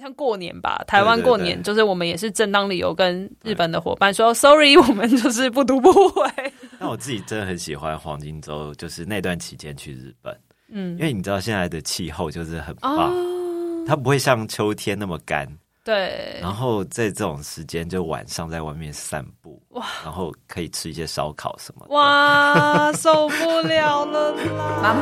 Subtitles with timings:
[0.00, 6.26] 像过年吧，台湾过年就是我们也是正当理由跟日本的伙伴说，sorry， 我们就是不读不回。
[6.80, 10.34] 那我自己真的很喜欢黄金周，就是那段期间去日本，
[10.70, 15.46] 嗯，因为你知道现在的气候就是很棒，哦、它不会像秋天那么干，
[15.84, 16.38] 对。
[16.40, 24.96] 然后在这种时间，就晚上在外面散步，哇，然后可以吃一些烧烤什么的，哇，受不了了啦。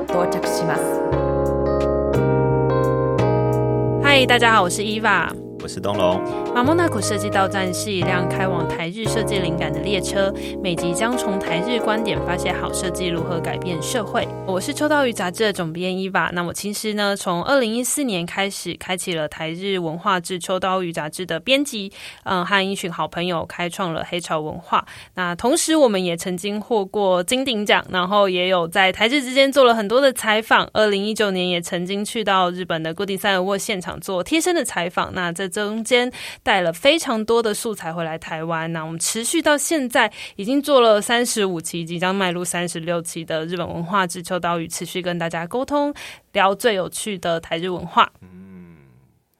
[4.03, 5.31] 嗨，大家好，我是伊娃。
[5.68, 6.18] 我是东龙。
[6.54, 10.32] 马莫纳古设计到站是一辆开往台日设计灵感的列车，
[10.63, 14.26] 每集将从台日观点发现好设计如何改变社会。
[14.46, 16.31] 我是秋刀鱼杂志的总编伊娃。
[16.32, 21.93] 那我其实呢，从二零一四年开始，开启了台日文化志秋刀鱼杂志的编辑，
[22.25, 24.87] 嗯，和一群好朋友开创了黑潮文化。
[25.17, 30.67] 那同时，我们也曾经获过金鼎奖，然后也有在台日之间做了很多的采访。
[30.73, 35.12] 二零一九年也曾经去到日本的 Good Design Award 现场做贴身的采访。
[35.12, 36.11] 那这中间
[36.42, 45.92] 带了非常多的素材回来台湾，那我们持续到现在已经做了三十五期，即将迈入三十六期的日本文化之秋刀鱼，持续跟大家沟通，
[46.33, 48.11] 聊最有趣的台日文化。
[48.20, 48.77] 嗯，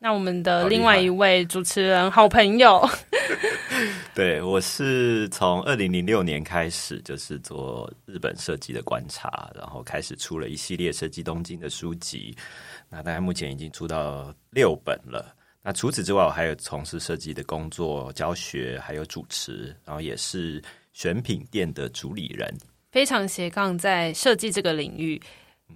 [0.01, 2.89] 那我们的另外一位主持人好朋友，
[4.15, 12.37] 对，我是从二零零六年开始就是做日本设计的观察，然后开始出了一系列设计东京的书籍，
[12.89, 15.35] 那大概目前已经出到六本了。
[15.69, 22.51] 那除此之外，我还有从事设计的工作、教学，还有主持，然后也是选品店的主理人，
[22.91, 25.21] 非常斜杠在设计这个领域，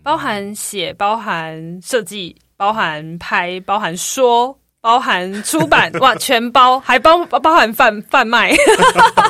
[0.03, 8.53] 包含写、包含设计、包含拍、包含说、包含出版， 哇，全包，还包包含贩贩卖，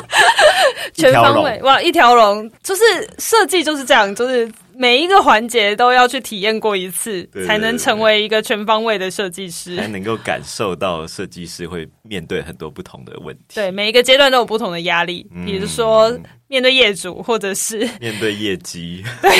[0.93, 2.81] 全方位，哇，一条龙，就是
[3.19, 4.51] 设计就是这样，就是。
[4.75, 13.53] 每一个环节都要去体验过一次，才能成为一个全方位的设计师，才能够感受到设计师会面对很多不同的问题。
[13.53, 16.11] 对，每一个阶段都有不同的压力，嗯、比如说
[16.47, 19.03] 面对业主，或者是面对业绩。
[19.21, 19.31] 对。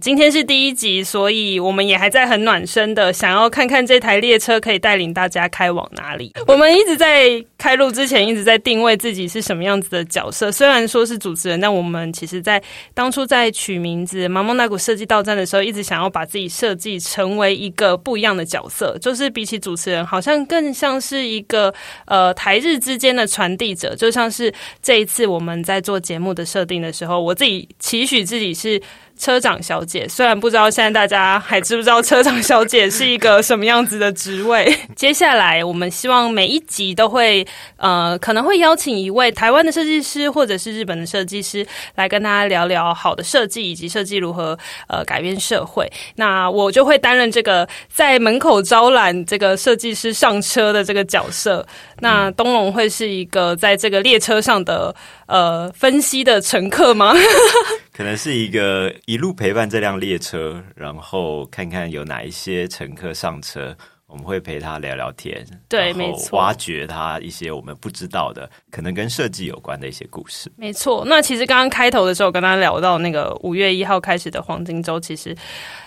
[0.00, 6.32] 今天是第一集，所以我们也还在很暖身的，想要看看这台列车可以带领大家开往哪里。
[6.48, 10.50] 我们一直在开录之前，一直在定位自己是什么样子的角色。
[10.50, 12.60] 虽然说是主持人，但我们其实在
[12.92, 21.72] 当初在取名字“毛毛那股设计到站”的时候，一直想要把自己设计成为一个不一样的角色，就是比起主持人，好像更像是一个
[22.06, 23.94] 呃台日之间的传递者。
[23.94, 24.52] 就像是
[24.82, 28.82] 这一次我们在做节目的设定的时候，我自己期许自己是。
[29.16, 34.76] 车长小姐，虽然不知道现在大家还知不知道车长小姐是一个什么样子的职位。
[34.96, 44.58] 接下来，我们希望每一集都会呃，可能会邀请一位台湾的设计师或者是日本的设计师来跟大家聊聊好的设计以及设计如何
[44.88, 45.90] 呃改变社会。
[46.16, 51.66] 那我就会担任这个在门口招揽这个设计师上车的这个角色。
[52.00, 54.94] 那东龙会是一个在这个列车上的
[55.26, 57.14] 呃分析的乘客吗？
[57.92, 63.76] 可能是一个一路陪伴这辆列车，然后看看有哪一些乘客上车，
[64.08, 70.50] 我们会陪他聊聊天，对，没错，挖掘他一些我们不知道的，可能跟设计有关的一些故事。
[70.56, 75.36] 没错，那其实刚刚开头的时候，跟他聊到那个五月一号开始的黄金周，其实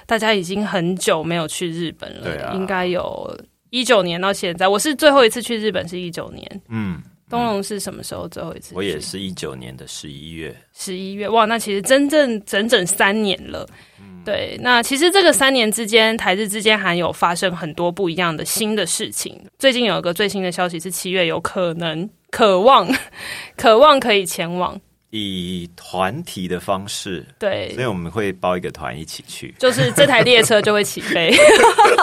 [0.06, 3.38] 大家已经很久没有去日本了，对啊，应该有
[3.70, 7.04] 一九年到现在，我是最后一次去日本是一九年，嗯。
[7.30, 8.74] 东龙是什么时候最后一次？
[8.74, 10.56] 我也是一九年的十一月。
[10.74, 13.68] 十一月，哇，那其实真正整整三年了。
[14.00, 19.38] 嗯、对，那其实这个三年之间，台日之间还有发生很多不一样的新的事情。
[19.60, 22.90] 最近有一个最新的消息是，七月有可能、 渴望、
[23.58, 24.80] 渴望可以前往，
[25.10, 27.26] 以团体的方式。
[27.38, 31.36] 对，所以我们会包一个团一起去，就是这台列车就会起飞。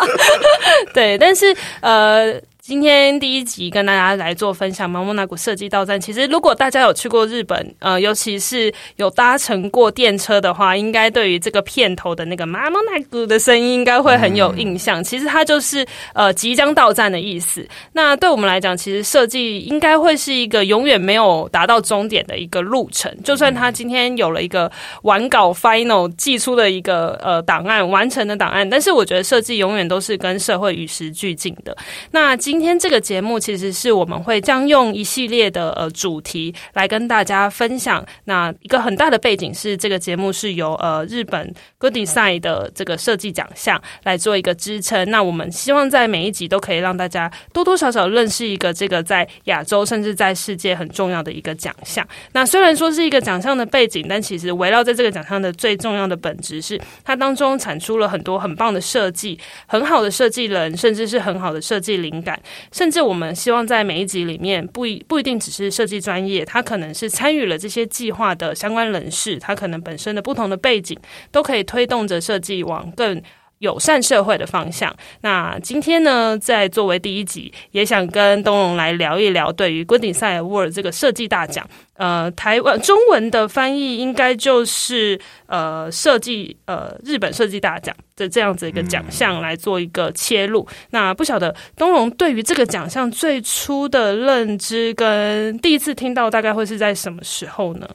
[0.93, 2.39] 对，但是呃。
[2.67, 6.01] 今天第一集跟大家来做分享，马莫那古设计到站。
[6.01, 15.03] 其实，如果大家有去过日本，呃，尤其是有搭乘过电车的话，应该对于这个片头的那个马莫那古的声音，应该会很有印象。
[15.03, 15.85] 嗯、其实它就是
[16.15, 17.69] 呃即将到站的意思。
[17.93, 23.15] 那对我们来讲，其实设计应该会是一个永远没有达到终点的一个路程。
[23.23, 24.73] 就算他今天有了一个
[25.03, 31.77] 完稿 final 寄出的一个呃档案完成的档案，但是我觉得设计永远都是跟社会与时俱进的。
[32.11, 38.07] 那今今天这个节目其实是我们会将用一系列的呃主题来跟大家分享。
[38.27, 45.11] 那一个很大的背景是，这个节目是由呃日本 Good Design 的这个设计奖项来做一个支撑。
[45.11, 52.07] 那我们希望在每一集都可以让大家多多少少认识一个这个在亚洲甚至在世界很重要的一个奖项。
[52.35, 59.37] 那虽然说是一个奖项的背景，但其实围绕在这个奖项的最重要的本质是，它当中产出了很多很棒的设计，
[59.67, 62.41] 很好的设计人，甚至是很好的设计灵感。
[62.73, 70.99] 甚至我们希望在每一集里面，不一不一定只是设计专业，他可能是参与了这些计划的相关人士，他可能本身的不同的背景，
[71.31, 73.21] 都可以推动着设计往更
[73.59, 74.95] 友善社会的方向。
[75.21, 81.69] 那今天呢，在作为第一集，也想跟东龙来聊一聊对于 Good Design Award 这个设计大奖。
[81.97, 90.67] 呃，台湾中文的翻译应该就是呃设计呃日本设计大奖的这样子一个奖项来做一个切入。
[90.91, 97.89] 那不晓得东龙对于这个奖项最初的认知跟第一次听到大概会是在什么时候呢？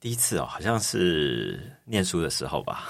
[0.00, 2.88] 第一次哦，好像是念书的时候吧。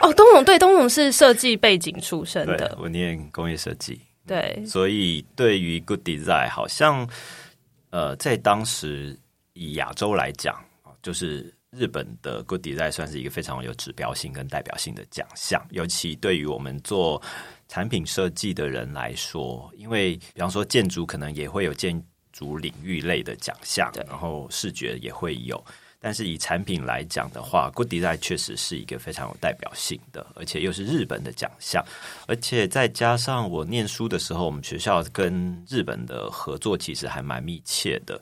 [0.00, 7.08] 哦，东龙对，东龙是设计背景出身的，我念工业设计，对，所以对于 Good Design 好像
[7.90, 9.18] 呃在当时。
[9.54, 10.58] 以亚洲来讲，
[11.02, 17.20] 就是日本的 Good Design 算是一个非常有指标性跟代表性的奖项，尤其对于我们做
[17.68, 22.02] 产品设计的人来说，因为比方说建筑可能也会有建
[22.32, 25.62] 筑领域类的奖项，然后视觉也会有，
[26.00, 31.84] 但是以产品来讲的话，Good Design 确实是一个非常有代表性的，而且又是日本的奖项，
[32.26, 38.20] 而且再加上我念书的时候，我们学校跟日本的合作其实还蛮密切的。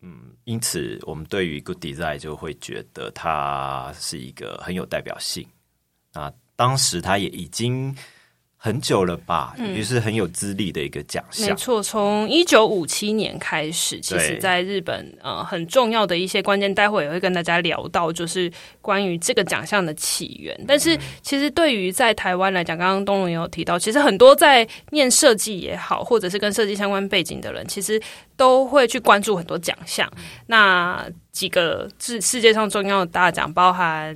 [0.00, 5.46] 嗯，因此我们对于 Good Design 就会觉得它是一个很有代表性。
[6.12, 7.94] 那当时它也已经。
[8.64, 11.48] 很久了吧，也是很有资历的一个奖项。
[11.48, 18.48] 没错，从一九五七年开始，其实在日本呃很重要的一些关键，待会也会跟大家聊到，就是
[18.80, 20.56] 关于这个奖项的起源。
[20.64, 28.00] 但是其实对于在台湾来讲，刚刚东龙也有提到，其实很多在念设计也好，或者是跟设计相关背景的人，其实
[28.36, 30.08] 都会去关注很多奖项。
[30.46, 34.14] 那几个世世界上重要的大奖，包含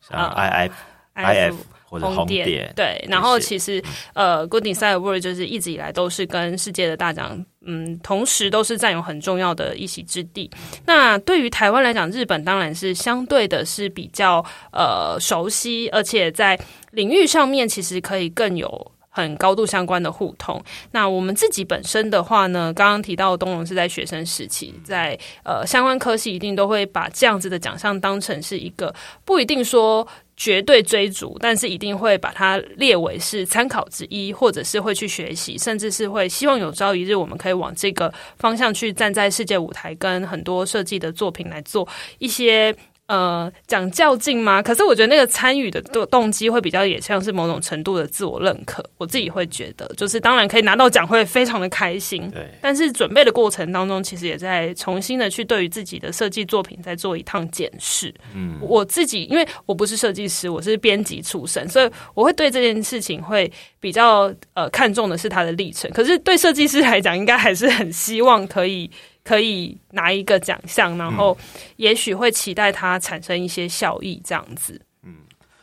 [0.00, 0.70] 像 I I
[1.12, 1.56] I F。
[1.88, 3.82] 或者红点对，然后其实
[4.12, 10.50] 呃，Good Design Award 就是一直以来都是跟世界的大奖，嗯，同时都是占有很重要的一席之地。
[10.84, 16.58] 那对于台湾来讲，日本当然是相对的是比较呃熟悉，而且在
[16.90, 20.62] 领域上面其实可以更有很高度相关的互通。
[20.90, 28.94] 那我们自己本身的话呢，刚刚提到东龙是在学生时期，在呃相关科系一定都会把这样子的奖项当成是一个
[29.24, 30.06] 不一定说。
[30.38, 41.86] 绝对追逐，但是一定会把它列为是参考之一，或者是会去学习，甚至是会希望有朝一日我们可以往这个方向去站在世界舞台，跟很多设计的作品来做
[42.18, 42.74] 一些。
[43.08, 44.62] 呃，讲较劲吗？
[44.62, 48.84] 可是我觉得那个参与的动动机会比较也像是某种程度的自我认可。
[48.98, 52.46] 我自己会觉得，就是当然可以拿到奖会非常的开心，对。
[52.60, 58.14] 但是准备的过程当中，其实也在重新的去对于自己的设计作品再做一趟检视。
[58.34, 63.50] 嗯，我自己因为我不是设计师，我是编辑出身，所以我会对这件事情会
[63.80, 65.90] 比较呃看重的是他的历程。
[65.92, 68.90] 可是对设计师来讲，应该还是很希望可以。
[69.28, 71.36] 可以拿一个奖项，然后
[71.76, 74.80] 也许会期待它产生一些效益，这样子。
[75.02, 75.16] 嗯，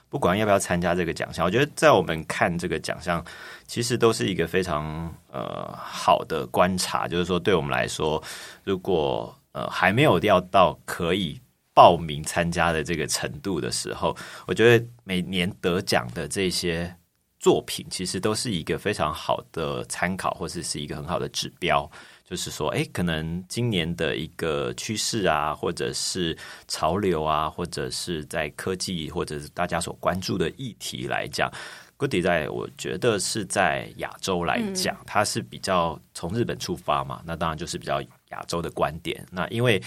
[0.07, 3.25] 不管要不要参加这个奖项，我觉得在我们看这个奖项，
[3.65, 7.07] 其实都是一个非常呃好的观察。
[7.07, 8.21] 就是说，对我们来说，
[8.63, 11.41] 如果呃还没有要到可以
[11.73, 14.15] 报名参加的这个程度的时候，
[14.45, 16.95] 我觉得每年得奖的这些
[17.39, 21.89] 作品，其实都是一个非常好的参考，或者是一个很好的指标。
[22.27, 26.35] 就是说，哎，可能今年的一个趋势啊，或者是
[26.67, 31.51] 潮流啊，或者是在科技或者是大家所关注的议题来讲
[31.97, 38.01] ，Good Design，我觉得是在亚洲来讲，嗯，它是比较从日本出发嘛，那当然就是比较
[38.31, 39.23] 亚洲的观点。
[39.31, 39.79] 那因为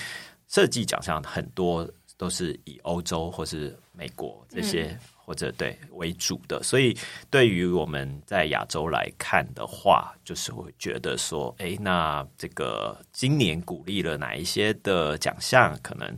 [0.47, 4.97] 设计奖项很多都是以欧洲或是美国这些。
[5.29, 6.97] 或者对为主的，所以
[7.29, 16.11] 对于我们在亚洲来看的话，就是会觉得说，哎，那这个今年鼓励了哪一些的奖项，可能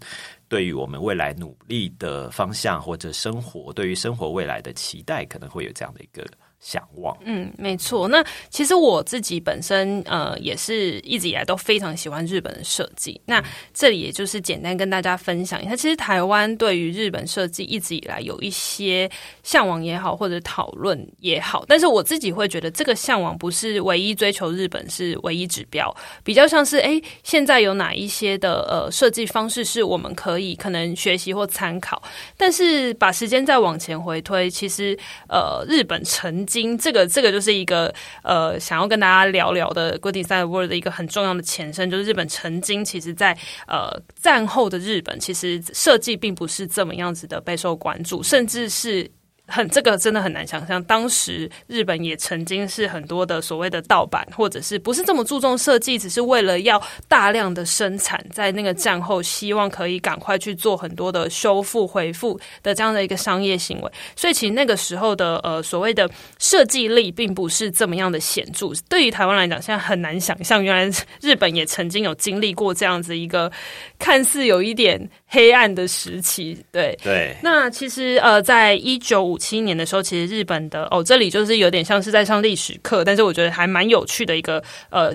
[0.49, 6.25] 对于我们未来努力的方向或者生活，对于生活未来的期待，可能会有这样的一个
[6.61, 7.17] 想望。
[7.25, 8.07] 嗯，没错。
[8.07, 13.21] 那其实我自己本身呃也是一直以来都非常喜欢日本的设计。
[13.25, 19.11] 那这里也就是简单跟大家分享一下，其实台湾对于日本设计一直以来有一些
[19.43, 21.65] 向往也好，或者讨论也好。
[21.67, 32.03] 但是我自己会觉得，这个向往不是唯一追求日本是唯一指标，比较像是哎，现在有哪一些的呃设计方式是我们可以可能学习或参考。
[32.37, 34.99] 但是把时间再往前回推，其实
[35.29, 43.37] 呃日本曾经这个这个就是一个呃想要跟大家聊聊的 Good Design World 的一个很重要的前身，就是日本曾经其实在
[43.69, 43.91] 呃
[44.21, 49.11] 战后的日本，其实设计并不是这么样子的备受关注，甚至是。
[49.51, 68.69] 很这个真的很难想象，当时日本也曾经是很多的所谓的盗版，或者是不是这么注重设计，只是为了要大量的生产，在那个战后希望可以赶快去做很多的修复恢复的这样的一个商业行为，所以其实那个时候的呃所谓的设计力并不是这么样的显著。
[68.89, 73.51] 对于台湾来讲，现在很难想象，原来日本也曾经有经历过这样子一个
[73.99, 76.63] 看似有一点黑暗的时期。
[76.71, 85.15] 对对，那其实呃，在一九五七年的时候，其实日本的哦，这里就是有点像是在上历史课，但是我觉得还蛮有趣的一个呃，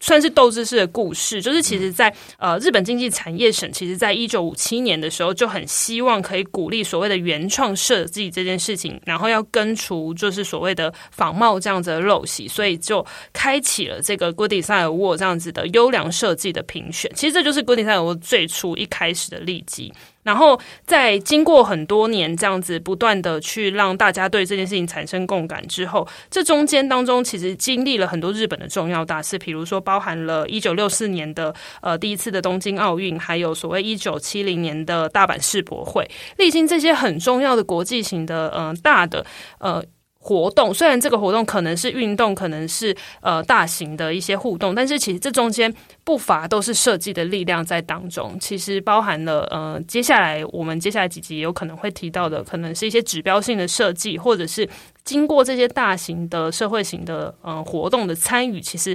[0.00, 1.40] 算是斗智式的故事。
[1.40, 17.10] 就是其实在，在呃日本经济产业省，其实在一九五七年的时候就很希望可以鼓励所谓的原创设计这件事情，然后要根除就是所谓的仿冒这样子的陋习，所以就开启了这个 Good Design Award 这样子的优良设计的评选。
[17.14, 19.92] 其实这就是 Good Design Award 最初一开始的利基。
[20.22, 39.24] 然后在经过很多年这样子不断的去让大家对这件事情产生共感之后，这中间当中其实经历了很多日本的重要大事，比如说包含了一九六四年的呃第一次的东京奥运，还有所谓一九七零年的大阪世博会，历经这些很重要的国际型的呃大的
[39.58, 39.82] 呃。
[40.22, 45.74] 活动虽然这个活动可能是运动，可能是呃大型的一些互动，但是其实这中间
[46.04, 48.38] 不乏都是设计的力量在当中。
[48.38, 54.68] 其实包含了呃接下来我们接下来几集有可能会提到的，可能是一些指标性的设计，或者是
[55.04, 58.94] 经过这些大型的社会型的呃活动的参与，其实。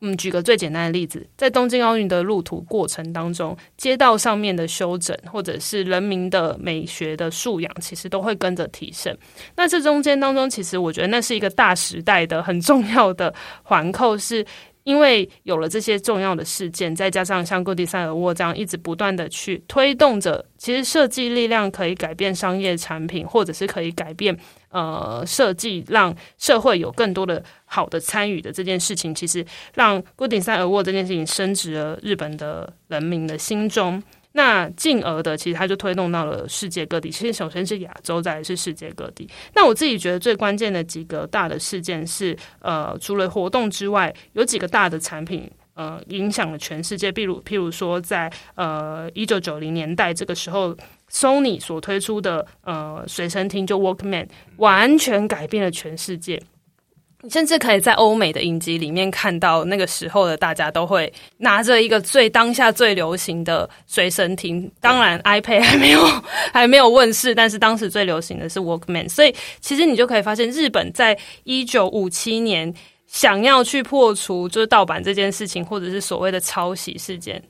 [0.00, 9.16] 嗯，举个最简单的例子，在东京奥运的路途过程当中，街道上面的修整，或者是人民的美学的素养，其实都会跟着提升。
[9.56, 13.32] 那这中间当中，其实我觉得那是一个大时代的很重要的
[13.62, 14.44] 环扣是。
[14.84, 24.38] 因为有了这些重要的事件，再加上像 Good Design Award 这样一直不断的去推动着，其实设计力量可以改变商业产品，或者是可以改变
[24.68, 34.02] 呃设计，让社会有更多的好的参与的这件事情，其实让 Good Design Award 这件事情升值了日本的人民的心中。
[34.36, 37.08] 那进而的，其实它就推动到了世界各地。
[37.08, 39.28] 其实首先是亚洲，再是世界各地。
[39.54, 47.12] 那我自己觉得最关键的几个大的事件是，呃，除了活动之外，有几个大的产品，呃，影响了全世界。
[47.12, 50.76] 譬如，譬如说在，在呃一九九零年代这个时候
[51.08, 54.26] ，Sony 所推出的呃随身听就 Walkman，
[54.56, 56.42] 完全改变了全世界。
[57.24, 64.70] 你甚至可以在欧美的影集里面看到，那个时候的大家都会拿着一个最当下最流行的随身听。
[64.78, 66.00] 当然，iPad 还没有
[66.52, 69.08] 还没有问世，但是当时最流行的是 Walkman。
[69.08, 72.72] 所以，其实你就可以发现，日本在一九五七年
[73.06, 77.42] 想要去破除就是盗版这件事情，或者是所谓的抄袭事件。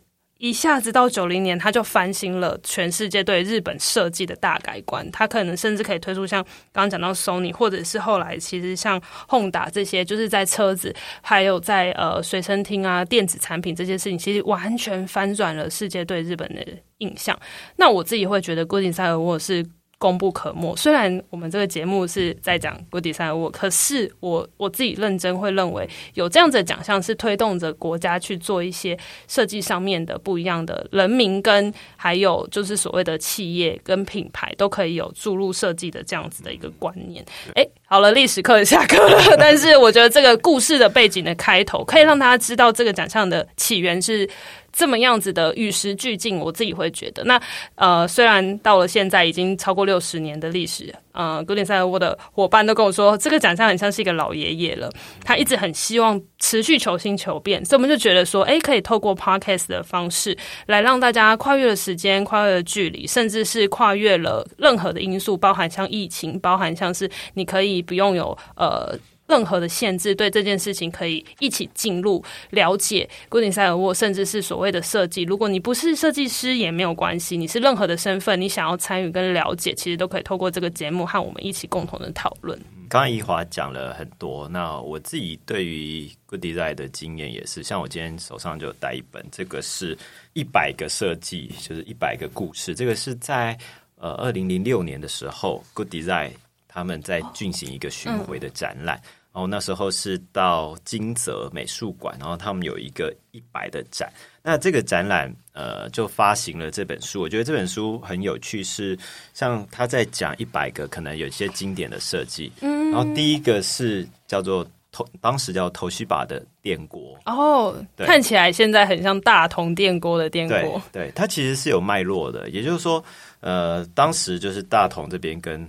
[0.45, 5.11] 一下子到九零年，他就翻新了全世界对日本设计的大改观。
[5.11, 16.63] 他可能甚至可以推出像刚刚讲到 Sony，或者是后来其实像 Honda 这些，就是在车子还有在呃随身听啊电子产品这些事情，其实完全翻转了世界对日本的
[16.99, 17.35] 印象。
[17.77, 19.65] 那我自己会觉得 Good Design Award 是。
[19.99, 20.75] 功不可没。
[20.77, 28.99] 虽然我们这个节目是在讲 Good Design Award，可是我我自己认真会认为，有这样子的奖项是推动着国家去做一些
[29.29, 37.25] 设计上面的不一样的，人民跟还有就是所谓的企业跟品牌都可以有注入设计的这样子的一个观念。
[37.55, 44.29] 诶，好了，历史课下课了，但是我觉得这个故事的背景的开头可以让大家知道这个奖项的起源是。
[44.77, 47.41] 这么样子的与时俱进，我自己会觉得，那
[47.77, 54.91] 呃，虽然到了现在已经超过六十年的历史，呃，Good Design Award 的伙伴都跟我说，这个奖项很像是一个老爷爷了，
[55.25, 68.99] 他一直很希望持续求新求变，所以我们就觉得说，诶，可以透过 Podcast 的方式来让大家跨越了时间、跨越了距离，甚至是跨越了任何的因素，包含像疫情，包含像是你可以不用有呃。
[69.27, 75.23] 任何的限制，对这件事情可以一起进入了解 Good Design 甚至是所谓的设计。
[75.23, 82.59] 如果你不是设计师也没有关系，你是任何的身份，你想要参与跟了解，其实都可以透过这个节目和我们一起共同的讨论。
[82.87, 89.97] 刚刚宜华讲了很多，那我自己对于 Good Design 的经验也是，像我今天手上就带一本，这个是
[90.35, 92.75] 一百个设计，就是一百个故事。
[92.75, 93.59] 这个是在
[93.97, 96.33] 呃二零零六年的时候，Good Design
[96.75, 98.97] 他们在进行一个巡回的展览。
[98.97, 104.09] 哦嗯然后那时候是到金泽美术馆，然后他们有一个一百的展。
[104.45, 107.21] 那这个展览呃就发行了这本书。
[107.21, 108.97] 我觉得这本书很有趣，是
[109.33, 112.53] 像他在讲一百个可能有一些经典的设计。
[112.61, 117.19] 嗯，然后第一个是叫做头，当时叫头须把的电锅。
[117.27, 120.81] 哦，对，看起来现在很像大同电锅的电锅。
[120.93, 122.49] 对，对，它其实是有脉络的。
[122.51, 123.05] 也就是说，
[123.41, 125.69] 呃，当时就是大同这边跟。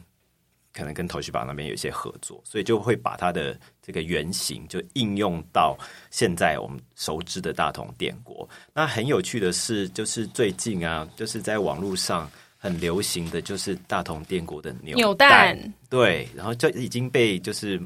[0.75, 5.77] 可能跟 Toshiba 那边有一些合作，所以就会把它的这个原型就应用到
[6.11, 8.47] 现在我们熟知的大同电锅。
[8.73, 15.57] 那很有趣的是，就是最近啊，就是在网络上很流行的就是大同电锅的扭蛋，
[15.89, 17.81] 对，然后就已经被就是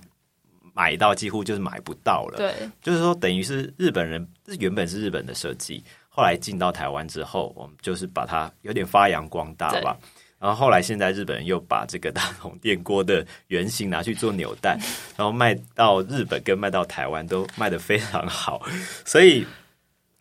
[0.74, 2.38] 买到几乎就是买不到了。
[2.38, 4.28] 对，就是说等于是日本人
[4.58, 9.96] 原本是日本的设计，后来进到台湾之后，我们就是把它有点发扬光大吧。
[10.40, 14.80] 然后后来，现在日本人又把这个大同电锅的原型拿去做扭蛋，
[15.18, 18.66] 然后卖到日本跟卖到台湾都卖得非常好，
[19.04, 19.46] 所以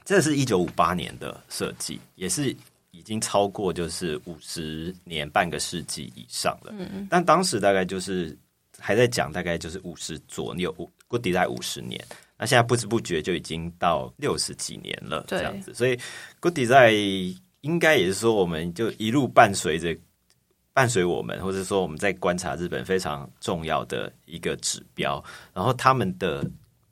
[0.04, 2.50] 这是一九五八年的设计，也是
[2.90, 6.74] 已经超过就是五十年半个世纪以上了。
[6.76, 8.36] 嗯，但当时大概就是
[8.76, 10.74] 还在讲，大概就是五十左右
[11.06, 12.04] ，Good Design 五十年，
[12.36, 15.72] 那现在不知不觉就已经到六十几年了，这样子。
[15.74, 15.96] 所以
[16.40, 19.96] Good Design 应该也是说，我们就一路伴随着。
[20.78, 25.20] 伴随我们，或者说我们在观察日本非常重要的一个指标，
[25.52, 26.48] 然后他们的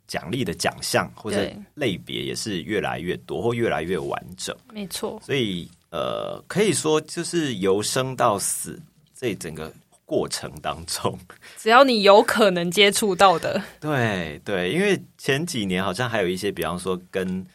[0.09, 4.53] 奖励的奖项或者类别也是越来越多或越来越完整。
[4.73, 8.77] 没错，所以呃，可以说就是由生到死
[9.15, 9.73] 这整个
[10.05, 11.17] 过程当中，
[11.57, 17.47] 只要你有可能接触到的， 对对，因为前几年好像还有一些，比方说跟。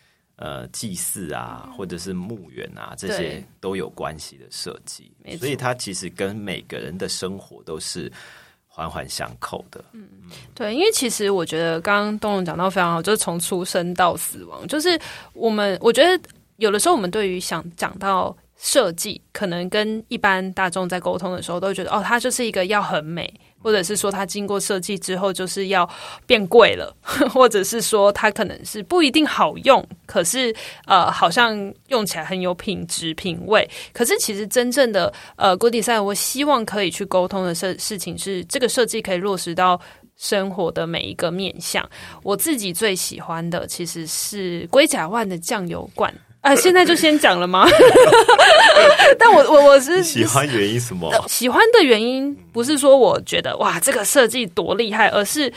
[0.41, 8.11] 呃，祭祀啊，或者是墓园啊，这些都有关系的设计，所以它其实跟每个人的生活都是
[8.67, 9.85] 环环相扣的。
[9.93, 10.07] 嗯，
[10.55, 14.99] 对，因为其实我觉得刚刚东龙讲到非常好，就是从出生到死亡，就是
[15.33, 16.19] 我们我觉得
[16.57, 23.31] 有的时候我们对于想讲到设计，可能跟一般大众在沟通的时候，都会觉得哦，它就是一个要很美。
[23.61, 25.87] 或者是说它经过设计之后就是要
[26.25, 26.95] 变贵了，
[27.31, 30.53] 或者是说它可能是不一定好用，可是
[30.85, 33.69] 呃好像用起来很有品质品味。
[33.93, 39.79] 可是其实真正的呃 Good Design，我希望可以去沟通的事事情是这个设计可以落实到
[40.17, 41.87] 生活的每一个面向。
[42.23, 46.13] 我自己最喜欢的其实是龟甲万的酱油罐。
[46.41, 47.67] 啊，现在就先讲了吗？
[49.19, 51.13] 但我我我是喜欢原因什么？
[51.29, 55.51] 喜欢的原因不是说我觉得哇这个设计多厉害，而是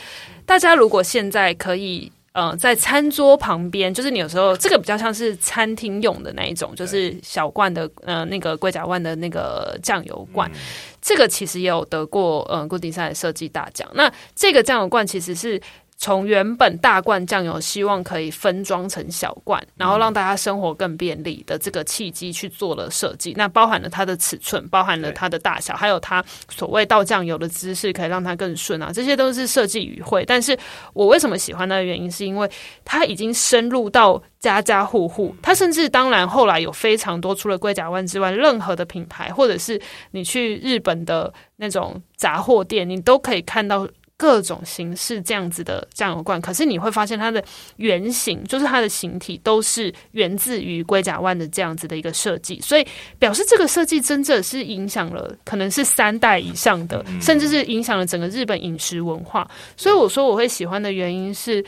[0.45, 10.59] 大家如果现在可以呃在餐桌旁边，就是你有时候这个比较像是餐厅用的那一种，就是小罐的呃那个龟甲万的那个酱油罐，嗯、
[11.01, 13.89] 这个其实也有得过呃 Good Design 的设计大奖。
[13.95, 15.59] 那这个酱油罐其实是。
[15.97, 23.33] 从原本大罐酱油，希望可以分装成小罐，然后让大家生活更便利的这个契机去做了设计。
[23.37, 28.91] 那包含了它的尺寸，包含了它的大小，还有它所谓倒酱油的姿势，可以让它更顺啊。
[28.93, 30.23] 这些都是设计语汇。
[30.25, 30.55] 但是
[30.93, 32.49] 我为什么喜欢它的原因，是因为
[32.83, 35.33] 它已经深入到家家户户。
[35.41, 39.81] 它甚至当然后来有非常多，除了龟甲湾之外，任何的品牌，或者是
[40.11, 43.87] 你去日本的那种杂货店，你都可以看到。
[44.17, 47.43] 各种形式这样子的酱油罐，可是你会发现它的
[47.75, 52.87] 原型，就是它的形体都是源自于龟甲湾的这样子的一个设计，所以
[53.19, 59.49] 表示这个设计真正是影响了可能是三代以上的，甚至是影响了整个日本饮食文化。
[59.75, 61.63] 所以我说我会喜欢的原因是。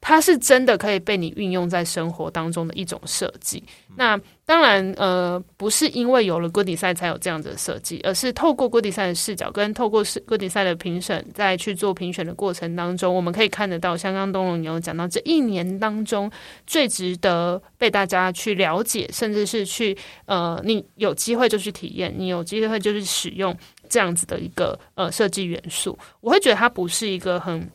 [0.00, 3.62] 它是真的可以被你运用在生活当中的一种设计。
[3.96, 16.30] 那当然，呃，不是因为有了 Good Design 才有这样子的设计，而是透过 Good Design 的视角，跟透过 Good Design 的评审，在去做评选的过程当中，我们可以看得到，像刚东龙有讲到，这一年当中
[16.66, 23.54] 最值得被大家去了解，甚至是去呃，你有机会就去体验，你有机会就是使用
[23.88, 27.70] 这样子的一个呃设计元素，我会觉得它不是一个很。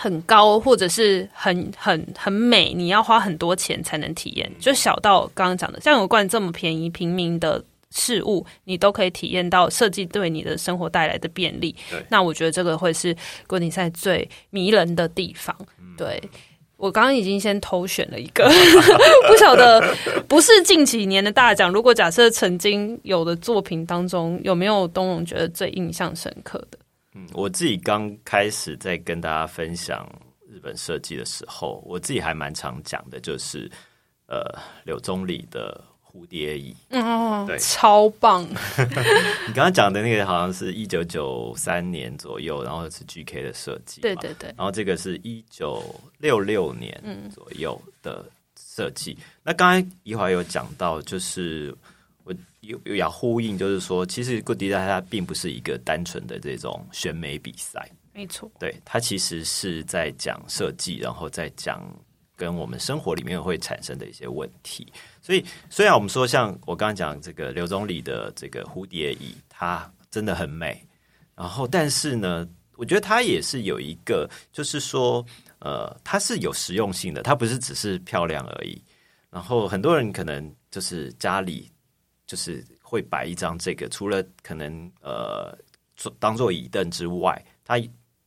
[0.00, 4.50] 很高或者是很很很美，你要花很多钱才能体验。
[4.58, 11.76] 就小到刚刚讲的像油罐这么便宜，平民的事物你都可以体验到设计对你的生活带来的便利。
[12.08, 13.14] 那我觉得这个会是
[13.46, 15.54] Good Design 最迷人的地方。
[15.98, 16.18] 对，
[16.78, 18.48] 我刚刚已经先偷选了一个，
[19.28, 19.94] 不晓得
[20.26, 21.70] 不是近几年的大奖。
[21.70, 26.78] 如果假设曾经有的作品当中，有没有东龙觉得最印象深刻的？
[27.14, 30.08] 嗯，我自己刚开始在跟大家分享
[30.48, 33.70] 日本设计的时候，我自己还蛮常讲的，就是
[34.26, 34.42] 呃，
[34.84, 35.84] 柳宗理的。
[36.12, 38.42] 蝴蝶椅，嗯，对，超棒。
[39.46, 44.48] 你刚刚讲的那个好像是一九九三年左右，然后是 GK 的设计，对对对。
[44.58, 45.84] 然后这个是一九
[46.18, 47.00] 六六年
[47.32, 48.24] 左右的
[48.58, 49.16] 设计。
[49.20, 51.72] 嗯、那刚才宜华有讲到，就是
[52.24, 61.82] 我有有要呼应，就是说，其实 Good Design 它并不是一个单纯的这种选美比赛，没错，对，它其实是在讲设计，然后再讲
[62.36, 64.86] 跟我们生活里面会产生的一些问题。
[65.22, 70.82] 所以，虽然我们说像我刚刚讲这个刘总理的这个蝴蝶椅，它真的很美，
[71.34, 75.24] 然后，但是呢，我觉得它也是有一个，就是说，
[75.60, 78.82] 呃，它是有实用性的，它不是只是漂亮而已。
[79.30, 81.70] 然后，很多人可能就是家里
[82.30, 85.58] 就是会摆一张这个，除了可能呃
[85.96, 87.76] 做当做椅凳之外，它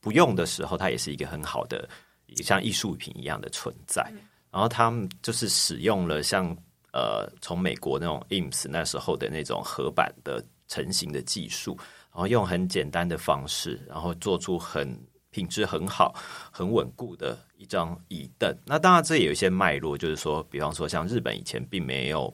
[0.00, 1.88] 不用的时候，它也是一个很好的，
[2.36, 4.02] 像艺术品一样的存在。
[4.50, 6.54] 然后，他们就是使用了像。
[6.96, 11.76] 呃，从美国那种 IMS 那时候的那种合板的成型的技术，
[12.12, 14.96] 然后用很简单的方式，然后做出很
[15.30, 16.14] 品质很好、
[16.52, 18.56] 很稳固的一张椅凳。
[18.64, 22.32] 那当然，这也有一些脉络，就是说，比方说，像日本以前并没有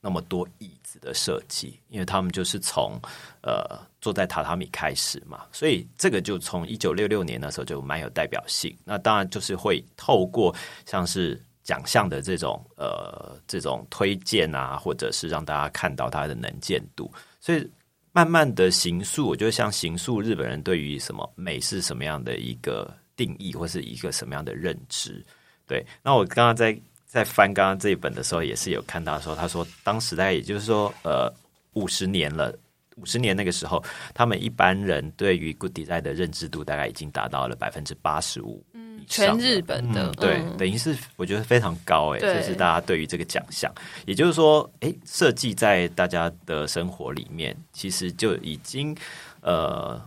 [0.00, 3.00] 那么多椅子的设计，因为他们就是从
[3.42, 8.76] 呃坐在榻榻米开始嘛，所以这个就从一九六六年那时候就蛮有代表性。
[8.84, 10.54] 那当然就是会透过
[10.86, 11.40] 像是。
[11.64, 17.70] 奖项的这种呃这种推荐啊，或者是让大家看到它的能见度，所以
[18.10, 25.22] 慢慢的形塑，我觉得像形塑日本人对于什么美是什么样的一个定义，或是一个什么样的认知。
[25.66, 26.74] 对，那我刚刚在
[27.08, 31.32] 在翻刚刚这一本的时候，也是有看到说，他说当时大概也就是说呃
[31.72, 32.54] 五十年了，
[32.96, 33.82] 五十年那个时候，
[34.14, 38.62] 他们一般人对于 Good Design 的认知度大概已经达到了百分之八十五。
[39.06, 43.72] 全日本的，嗯、对，嗯、等于是我觉得非常高哎，就是大家对于这个奖项，
[44.04, 48.94] 也就是说，哎，设计在大家的生活里面，其实就已经
[49.40, 49.98] 呃，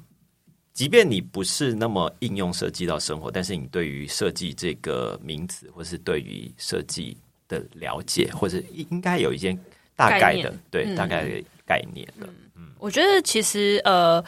[0.81, 7.15] 即便你不是那么应用设计到生活，但是你对于设计这个名词，或是对于设计
[7.47, 9.55] 的了解，或者应该有一些
[9.95, 12.27] 大概的，对，嗯、大概的概念的。
[12.55, 14.25] 嗯，我觉得其实呃，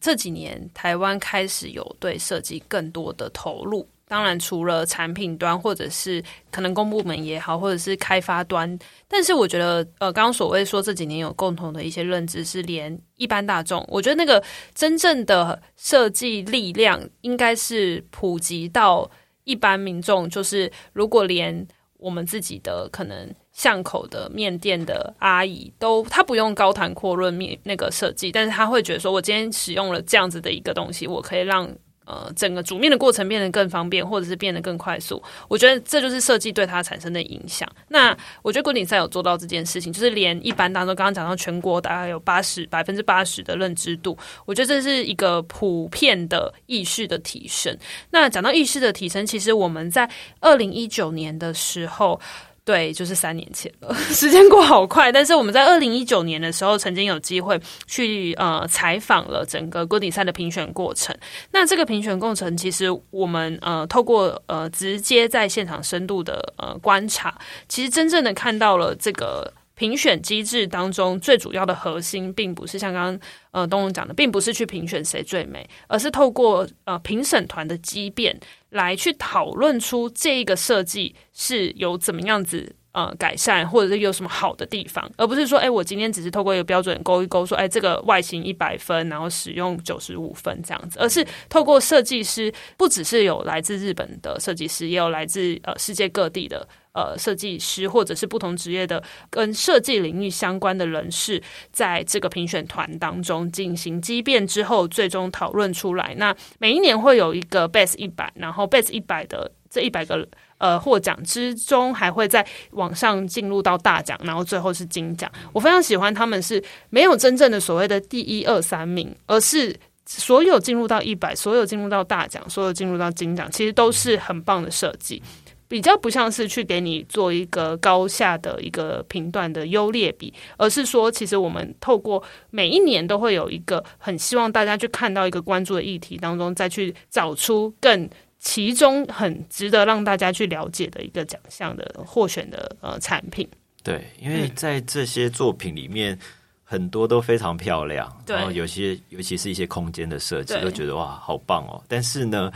[0.00, 3.86] 这几年台湾开始有对设计更多的投入。
[4.14, 6.22] 当然，除了产品端，或者是
[6.52, 14.40] 可能公部门也好，或者是开发端，但是我觉得，呃，刚刚所谓说这几年有共同的一些认知，是连一般大众，我觉得那个
[14.72, 19.10] 真正的设计力量，应该是普及到
[19.42, 20.30] 一般民众。
[20.30, 31.68] 就是如果连我们自己的可能巷口的面店的阿姨都，她不用高谈阔论面那个设计，但是她会觉得说，我今天使用了这样子的一个东西，我可以让。
[32.06, 37.66] 呃，整个煮面的过程变得更方便，或者是变得更快速，我觉得这就是设计对它产生的影响。
[37.88, 47.74] 那我觉得 Good Design 有做到这件事情，就是连一般当中刚刚讲到全国大概有八十百分之八十的认知度，我觉得这是一个普遍的意识的提升。
[48.10, 50.08] 那讲到意识的提升，其实我们在
[50.40, 52.20] 二零一九年的时候。
[52.64, 55.12] 对，就是三年前了， 时间过好快。
[55.12, 61.14] 但是我们在二零一九年的时候，曾经有机会去呃采访了整个 Goodies 赛的评选过程。
[61.50, 67.36] 那这个评选过程，其实我们呃透过呃直接在现场深度的呃观察，
[67.68, 69.52] 其实真正的看到了这个。
[69.74, 78.38] 评选机制当中最主要的核心，并不是像刚刚呃东东讲的，并不是去评选谁最美，而是透过呃评审团的激辩
[78.70, 82.76] 来去讨论出这一个设计是有怎么样子。
[82.94, 106.14] 呃，改善或者是有什么好的地方，而不是说，哎，我今天只是透过一个标准勾一勾，说，哎，这个外形一百分，然后使用九十五分这样子，而是透过设计师，不只是有来自日本的设计师，也有来自呃世界各地的呃设计师，或者是不同职业的跟设计领域相关的人士，在这个评选团当中进行激辩之后，最终讨论出来。
[106.16, 110.28] 那每一年会有一个 Best 一百，然后 Best 一百的这一百个。
[110.64, 115.30] 呃，获奖之中还会在网上进入到大奖，然后最后是金奖。
[115.52, 125.22] 我非常喜欢他们是没有真正的所谓的第一二三名，而是所有进入到一百，所有进入到大奖，所有进入到金奖，其实都是很棒的设计。
[125.68, 138.08] 比较不像是去给你做一个高下的一个评断的优劣比，而是说，其实我们透过每一年都会有一个很希望大家去看到一个关注的议题当中，再去找出更。
[138.44, 143.48] 其中很值得让大家去了解的一个奖项的获选的呃产品，
[143.82, 146.16] 对，因为在这些作品里面，
[146.62, 151.82] 很多都非常漂亮，然后有些尤其是一些空间的设计，都觉得哇，好棒哦。
[151.88, 152.52] 但是呢，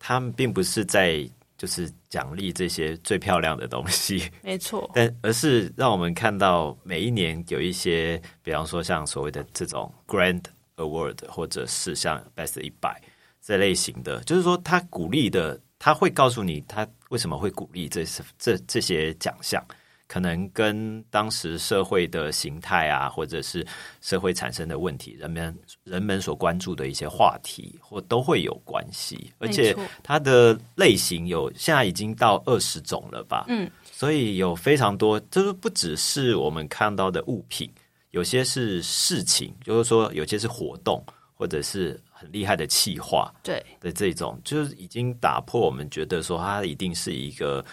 [0.00, 1.24] 他们并不是在
[1.56, 10.42] 就是奖励这些最漂亮的东西，没错， 但而是让我们看到每一年有一些，比方说像所谓的这种 Grand
[10.78, 13.00] Award，或者是像 Best 一百
[13.44, 18.04] 这类型的，就是说他鼓励的，他会告诉你他为什么会鼓励这
[18.38, 19.62] 这这些奖项。
[20.08, 23.66] 可能跟当时社会的形态啊，或者是
[24.02, 29.32] 社会产生的问题，人们人们所关注的一些话题，或都会有关系。
[29.38, 33.46] 而且它的类型有现在已经到二十种了吧？
[33.48, 37.70] 嗯，所以有非常多，就是不只是我们看到的物品，
[38.10, 41.02] 有些是事情，就是说有些是活动，
[41.34, 47.64] 或者是很厉害的气化，对的这种，就是已经打破我们觉得说它一定是一个。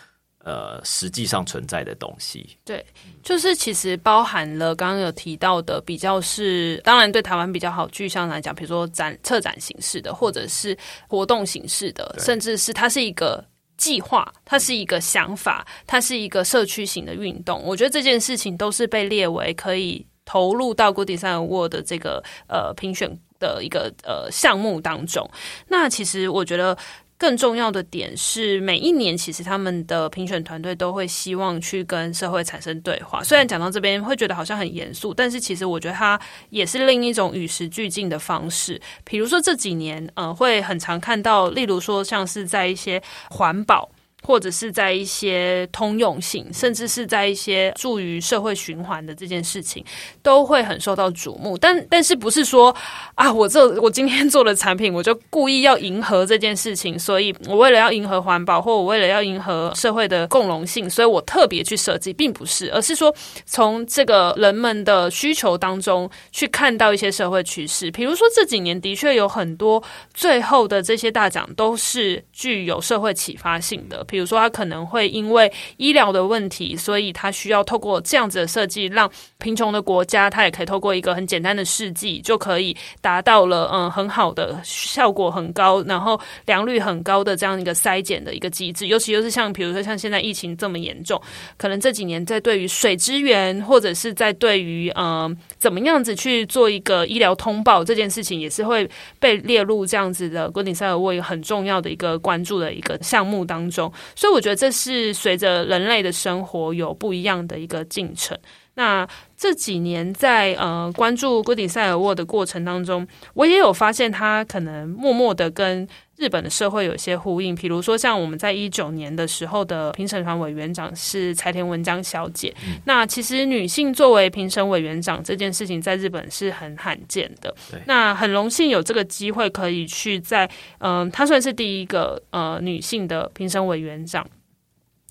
[0.42, 2.84] 呃，实际上存在的东西，对，
[3.22, 10.76] 就是其实包含了刚刚有提到的，比较是当然对台湾比较好具象来讲，比如说展策展形式的，或者是
[11.10, 17.62] 活动形式的，甚至是它是一个计划，它是一个想法，它是一个社区型的运动。
[17.62, 25.30] 我觉得这件事情都是被列为可以投入到 Good Design Award 的这个呃评选的一个呃项目当中。
[25.68, 26.78] 那其实我觉得。
[27.22, 33.22] 更重要的点是，每一年其实他们的评选团队都会希望去跟社会产生对话。
[33.26, 36.18] 虽然讲到这边会觉得好像很严肃，但是其实我觉得它
[36.50, 38.82] 也是另一种与时俱进的方式。
[39.04, 43.90] 比如说这几年，呃，会很常看到，例如说像是在一些环保。
[44.22, 49.84] 或者是在一些通用性，甚至是在一些助于社会循环的这件事情，
[50.22, 51.58] 都会很受到瞩目。
[51.58, 52.76] 但但是不是说
[53.16, 63.14] 啊，我这我今天做的产品，我就故意要迎合这件事情，所以我为了要迎合环保，或我为了要迎合社会的共荣性，所以我特别去设计，并不是，而是说
[63.46, 67.90] 从这个人们的需求当中去看到一些社会趋势。
[67.92, 69.82] 比如说这几年的确有很多
[70.14, 74.04] 最后的这些大奖都是具有社会启发性的。
[74.10, 88.88] 比如说，他可能会因为医疗的问题，所以他需要透过这样子的设计，让贫穷的国家，他也可以透过一个很简单的试剂，就可以达到了嗯很好的效果很高，然后良率很高的这样一个筛检的一个机制。
[88.88, 91.22] 尤其又是像比如说像现在疫情这么严重，
[91.58, 103.92] 可能这几年在对于水资源，或者是在对于嗯怎么样子去做一个医疗通报这件事情，也是会被列入这样子的 Good Design Award 很重要的一个关注的一个项目当中。
[104.16, 108.38] 所以我觉得这是随着人类的生活有不一样的一个进程。
[108.76, 115.86] 那这几年在呃关注布迪塞尔沃的过程当中，我也有发现他可能默默的跟
[116.20, 117.56] 日本的社会有些呼应。
[117.56, 122.54] 比如说像我们在一九年的时候的评审团委员长是柴田文章小姐。
[122.68, 127.56] 嗯、那其实女性作为评审委员长这件事情在日本是很罕见的。
[127.86, 130.46] 那很荣幸有这个机会可以去在
[130.80, 134.26] 嗯、呃，她算是第一个呃女性的评审委员长。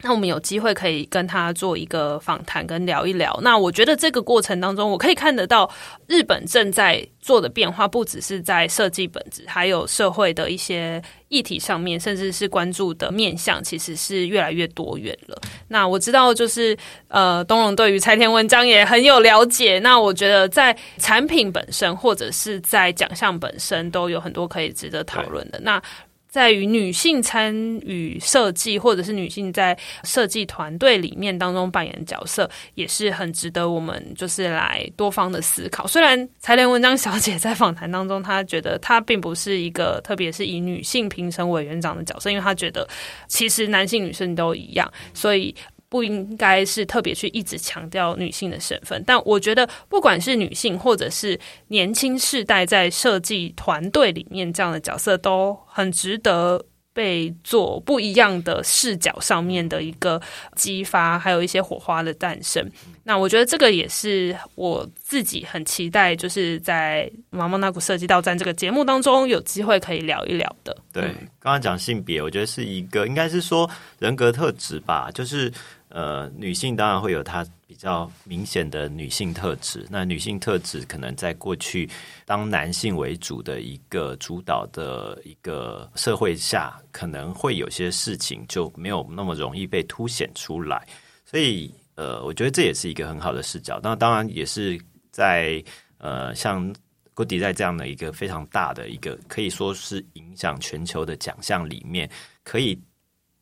[0.00, 3.38] 那我们有机会可以跟他做一个访谈跟聊一聊。
[3.42, 5.68] 那我觉得这个过程当中，我可以看得到
[6.06, 15.36] 日本正在做的变化，不只是在设计本质，还有社会的一些议题上面，甚至是关注的面向，其实是越来越多元了。
[15.66, 16.76] 那我知道，就是
[17.08, 19.78] 呃，东龙对于柴田文章也很有了解。
[19.80, 25.58] 那我觉得在产品本身，或者是在奖项本身，都有很多可以值得讨论的。
[25.60, 25.82] 那
[26.28, 35.86] 在于女性参与设计，或者是女性在设计团队里面当中扮演角色，也是很值得我们就是来多方的思考。
[35.86, 42.86] 虽然财联文章小姐在访谈当中，她觉得她并不是一个特别是以女性评审委员长的角色，因为她觉得
[43.26, 45.54] 其实男性女生都一样，所以。
[45.89, 60.19] 不应该是特别去一直强调女性的身份，但我觉得不管是女性或者是年轻世代在设计团队里面这样的角色，都很值得被做不一样的视角上面的一个
[60.55, 62.67] 激发，还有一些火花的诞生。
[63.03, 70.75] 那我觉得这个也是我自己很期待，就是在《まもなく设计大战》这个节目当中有机会可以聊一聊的。
[70.93, 71.03] 对，
[71.39, 75.51] 刚刚讲性别，我觉得是一个应该是说人格特质吧，就是。
[75.88, 79.86] 呃，女性当然会有她比较明显的女性特质。
[79.90, 81.88] 那女性特质可能在过去
[82.26, 90.86] 当男性为主的一个主导的一个社会下，可能会有些事情就没有那么容易被凸显出来。
[91.24, 93.80] 所以，呃，我觉得这也是一个很好的视角。
[93.82, 94.78] 那当然也是
[95.10, 95.62] 在
[95.96, 96.70] 呃，像
[97.14, 102.08] 郭迪在这样的一个非常大的一个可以说是影响全球的奖项里面，
[102.44, 102.78] 可以。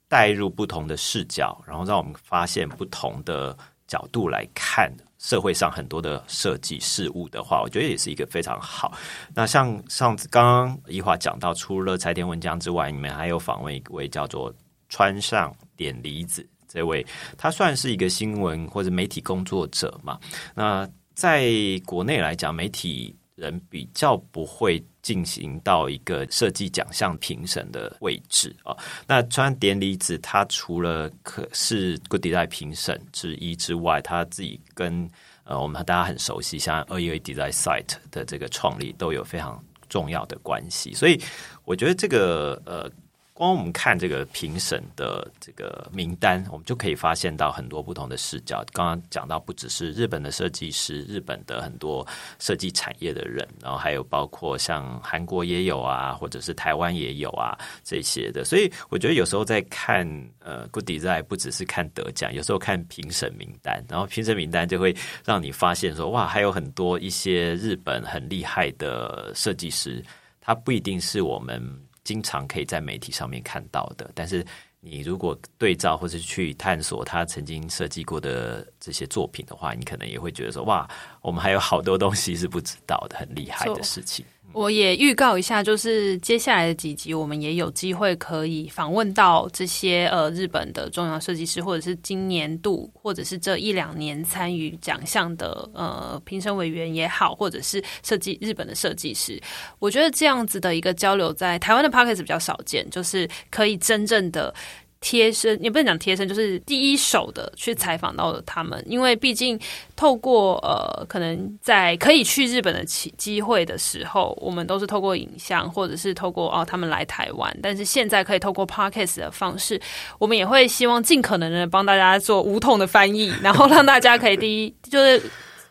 [0.09, 8.93] 带入不同的视角，然后让我们发现不同的角度来看社会上很多的设计事物的话，我觉得也是一个非常好。
[9.35, 14.55] 那像上次刚刚宜华讲到，除了柴田文江之外，你们还有访问一位叫做
[14.89, 17.05] 川上典离子这位，
[17.37, 20.19] 他算是一个新闻或者媒体工作者嘛。
[20.55, 21.51] 那在
[21.85, 28.77] 国内来讲，媒体人比较不会进行到一个设计奖项评审的位置啊。
[29.07, 35.09] 那川典礼子他除了可是 Good Design 评审之一之外，他自己跟
[35.45, 40.93] 呃我们大家很熟悉，像二一 Design Site 的这个创立都有非常重要的关系。
[40.93, 41.21] 所以
[41.65, 42.91] 我觉得这个呃。
[43.37, 48.65] 光我们看这个评审的这个名单，我们就可以发现到很多不同的视角。
[48.73, 52.07] 刚刚讲到，不只是日本的设计师，日本的很多
[52.39, 58.43] 设计产业的人，然后还有包括像韩国也有啊，或者是台湾也有啊这些的。
[58.43, 64.97] 所以我觉得有时候在看呃 Good Design，不只是看得奖，有时候看评审名单，然后评审名单就会
[65.27, 70.03] 让你发现说，哇，还有很多一些日本很厉害的设计师，
[70.41, 71.86] 他不一定是我们。
[72.07, 74.47] 经常可以在媒体上面看到的，但是
[74.79, 80.89] 你如果对照或是去探索他曾经设计过的这些作品的话，你可能也会觉得说，哇，
[81.21, 84.25] 我们还有好多东西是不知道的，很厉害的事情。
[84.57, 99.39] 我也预告一下，就是接下来的几集，我们也有机会可以访问到这些呃日本的重要设计师，或者是今年度或者是这一两年参与奖项的呃评审委员也好，或者是设计日本的设计师。
[99.79, 104.55] 我觉得这样子的一个交流，在台湾的 p o c k e t 比较少见，就是可以真正的。
[105.01, 109.59] 贴身也不能讲贴身，就是第一手的去采访到了他们，因为毕竟
[109.95, 119.81] 透过呃，可能在可以去日本的机机会的时候，我们都是透过影像或者是透过哦他们来台湾，但是现在可以透过 Podcast 的方式，
[120.19, 125.23] 我们也会希望尽可能的帮大家做无痛的翻译，然后让大家可以第一就是。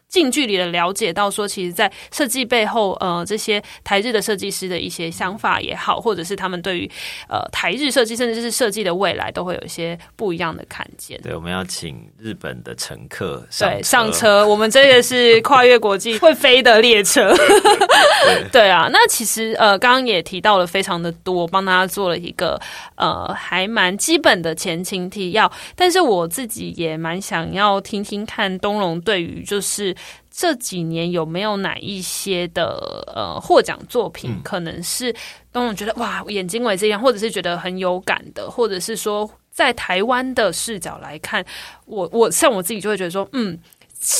[0.07, 6.89] 近距离的了解到，说其实，在设计背后，呃，这些台日的设计师的一些想法也好，或者是他们对于
[7.27, 11.19] 呃台日设计，甚至是设计的未来，都会有一些不一样的看见。
[11.21, 14.47] 对，我们要请日本的乘客上，对，上车。
[14.47, 17.33] 我们这个是跨越国际 会飞的列车。
[17.35, 22.59] 对，对啊，那其实呃，刚刚也提到了非常的多，帮大家做了一个
[22.95, 25.51] 呃还蛮基本的前情提要。
[25.75, 29.94] 但是我自己也蛮想要听听看东龙对于就是。
[30.29, 35.15] 这几年有没有哪一些的呃获奖作品，可能是
[35.51, 41.45] 让我觉得哇眼睛为之一亮，或者是觉得很有感的，或者是说在台湾的视角来看，
[41.85, 43.59] 我我像我自己就会觉得说嗯。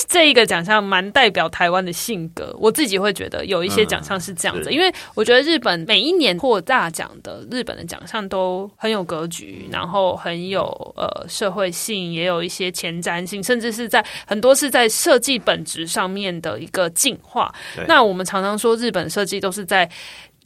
[0.08, 10.64] 这一个奖项蛮代表台湾的性格，我自己会觉得有一些奖项是这样子，嗯、因为我觉得日本每一年获大奖的日本的奖项都很有格局，然后很有
[10.96, 17.54] 呃社会性，也有一些前瞻性，甚至是在很多是在设计本质上面的一个进化。
[17.88, 19.88] 那我们常常说日本设计都是在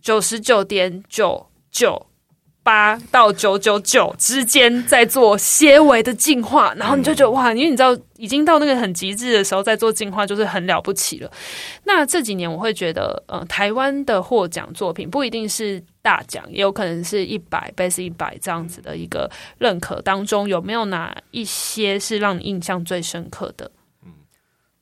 [0.01, 2.08] 九十九点九九。
[2.61, 11.31] 八到九九九之间在做些微的进化，然后你就觉得哇，因为你知道已经到那个很极致的时候，在做进化就是很了不起了。
[11.85, 23.71] 那这几年我会觉得，呃，台湾的获奖作品不一定是大奖，也有可能是一百 Best 一百这样子的一个认可当中，有没有哪一些是让你印象最深刻的？
[24.05, 24.11] 嗯，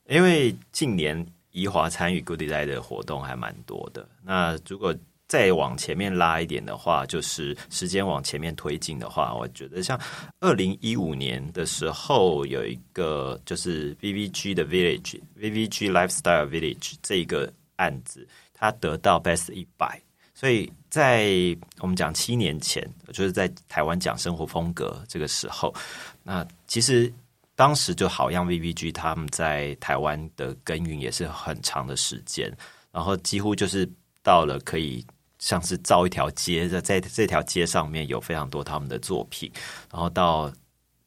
[0.08, 4.94] 因为近年宜华参与 Good Day 的活动还蛮多的，那如果。
[5.28, 10.00] 再往前面拉一点的话，就是时间往前面推进的话，我觉得像
[10.40, 20.00] 二零一五年的时候有一个就是 VVG 的 Village，VVG Lifestyle Village 这一个案子，它得到 Best 一百，
[20.32, 25.74] 所以在我们讲七年前，就是在台湾讲生活风格这个时候，
[26.22, 27.12] 那其实
[27.54, 32.50] 当时就好像 VVG 他们在台湾的耕耘也是很长的时间，
[32.90, 33.86] 然后几乎就是
[34.22, 35.04] 到了可以。
[35.38, 39.50] 像是造一条街，在在这条街上面有非常多他们的作品，
[39.92, 40.52] 然后到